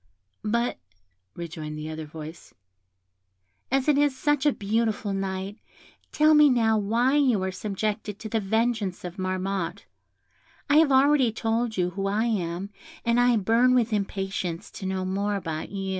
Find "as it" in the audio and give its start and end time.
3.69-3.99